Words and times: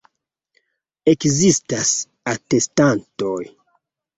Ekzistas 1.11 1.91
atestantoj. 2.35 3.39